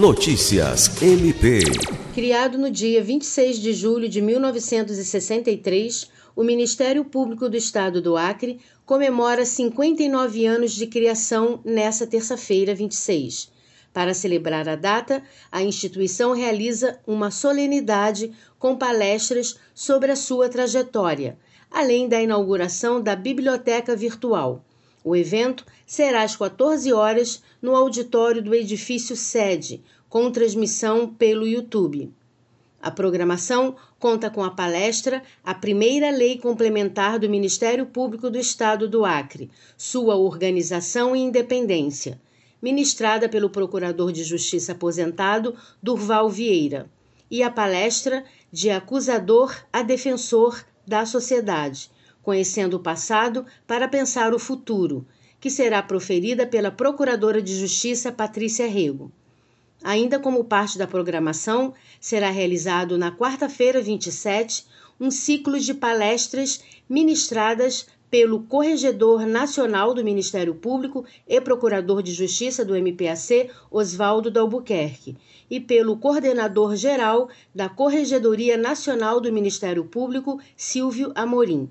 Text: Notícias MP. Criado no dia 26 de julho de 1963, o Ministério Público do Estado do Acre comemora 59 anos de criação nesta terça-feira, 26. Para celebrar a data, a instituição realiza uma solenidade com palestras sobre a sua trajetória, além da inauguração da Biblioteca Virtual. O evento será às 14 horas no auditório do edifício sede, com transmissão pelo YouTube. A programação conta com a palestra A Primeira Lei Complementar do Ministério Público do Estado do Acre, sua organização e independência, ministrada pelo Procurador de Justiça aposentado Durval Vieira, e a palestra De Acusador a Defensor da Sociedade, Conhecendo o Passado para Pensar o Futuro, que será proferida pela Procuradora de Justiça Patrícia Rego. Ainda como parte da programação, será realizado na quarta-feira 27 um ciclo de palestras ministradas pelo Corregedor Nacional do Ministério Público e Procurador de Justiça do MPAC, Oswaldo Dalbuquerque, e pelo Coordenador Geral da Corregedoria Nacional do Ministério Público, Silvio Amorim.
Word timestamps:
Notícias 0.00 1.02
MP. 1.02 1.60
Criado 2.14 2.56
no 2.56 2.70
dia 2.70 3.04
26 3.04 3.58
de 3.58 3.74
julho 3.74 4.08
de 4.08 4.22
1963, 4.22 6.10
o 6.34 6.42
Ministério 6.42 7.04
Público 7.04 7.50
do 7.50 7.56
Estado 7.58 8.00
do 8.00 8.16
Acre 8.16 8.58
comemora 8.86 9.44
59 9.44 10.46
anos 10.46 10.72
de 10.72 10.86
criação 10.86 11.60
nesta 11.62 12.06
terça-feira, 12.06 12.74
26. 12.74 13.52
Para 13.92 14.14
celebrar 14.14 14.66
a 14.70 14.74
data, 14.74 15.22
a 15.52 15.62
instituição 15.62 16.32
realiza 16.32 16.98
uma 17.06 17.30
solenidade 17.30 18.32
com 18.58 18.76
palestras 18.76 19.56
sobre 19.74 20.10
a 20.10 20.16
sua 20.16 20.48
trajetória, 20.48 21.38
além 21.70 22.08
da 22.08 22.22
inauguração 22.22 23.02
da 23.02 23.14
Biblioteca 23.14 23.94
Virtual. 23.94 24.64
O 25.02 25.16
evento 25.16 25.64
será 25.86 26.22
às 26.22 26.36
14 26.36 26.92
horas 26.92 27.42
no 27.60 27.74
auditório 27.74 28.42
do 28.42 28.54
edifício 28.54 29.16
sede, 29.16 29.82
com 30.08 30.30
transmissão 30.30 31.08
pelo 31.08 31.46
YouTube. 31.46 32.12
A 32.82 32.90
programação 32.90 33.76
conta 33.98 34.30
com 34.30 34.42
a 34.42 34.50
palestra 34.50 35.22
A 35.44 35.54
Primeira 35.54 36.10
Lei 36.10 36.38
Complementar 36.38 37.18
do 37.18 37.28
Ministério 37.28 37.86
Público 37.86 38.30
do 38.30 38.38
Estado 38.38 38.88
do 38.88 39.04
Acre, 39.04 39.50
sua 39.76 40.16
organização 40.16 41.14
e 41.14 41.20
independência, 41.20 42.20
ministrada 42.60 43.28
pelo 43.28 43.50
Procurador 43.50 44.12
de 44.12 44.24
Justiça 44.24 44.72
aposentado 44.72 45.54
Durval 45.82 46.28
Vieira, 46.28 46.90
e 47.30 47.42
a 47.42 47.50
palestra 47.50 48.24
De 48.50 48.70
Acusador 48.70 49.54
a 49.72 49.82
Defensor 49.82 50.64
da 50.86 51.06
Sociedade, 51.06 51.90
Conhecendo 52.22 52.74
o 52.74 52.80
Passado 52.80 53.46
para 53.66 53.88
Pensar 53.88 54.34
o 54.34 54.38
Futuro, 54.38 55.06
que 55.40 55.48
será 55.48 55.82
proferida 55.82 56.46
pela 56.46 56.70
Procuradora 56.70 57.40
de 57.40 57.58
Justiça 57.58 58.12
Patrícia 58.12 58.68
Rego. 58.68 59.10
Ainda 59.82 60.18
como 60.18 60.44
parte 60.44 60.76
da 60.76 60.86
programação, 60.86 61.72
será 61.98 62.28
realizado 62.30 62.98
na 62.98 63.10
quarta-feira 63.10 63.80
27 63.80 64.66
um 65.00 65.10
ciclo 65.10 65.58
de 65.58 65.72
palestras 65.72 66.62
ministradas 66.86 67.86
pelo 68.10 68.42
Corregedor 68.42 69.24
Nacional 69.24 69.94
do 69.94 70.04
Ministério 70.04 70.54
Público 70.54 71.06
e 71.26 71.40
Procurador 71.40 72.02
de 72.02 72.12
Justiça 72.12 72.64
do 72.64 72.74
MPAC, 72.76 73.50
Oswaldo 73.70 74.30
Dalbuquerque, 74.30 75.16
e 75.48 75.58
pelo 75.58 75.96
Coordenador 75.96 76.76
Geral 76.76 77.30
da 77.54 77.68
Corregedoria 77.68 78.58
Nacional 78.58 79.20
do 79.20 79.32
Ministério 79.32 79.84
Público, 79.84 80.38
Silvio 80.56 81.12
Amorim. 81.14 81.70